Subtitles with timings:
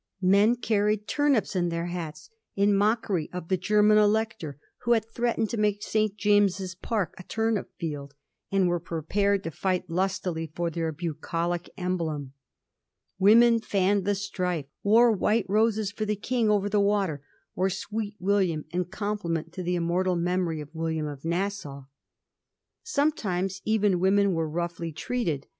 [0.23, 5.51] Men carried turnips in their hats in mockery of the Grerman elector who had threatened
[5.51, 6.15] to make St.
[6.17, 8.15] James's Park a turnip field,
[8.51, 12.33] and were prepared to fight lustily for their bucolic emblem.
[13.19, 17.23] Women fanned the strife, wore white roses for the King over the water,
[17.53, 21.83] or Sweet William in compliment to the' immortal memory' of William of Nassau.
[22.81, 25.45] Sometimes even women were roughly treated.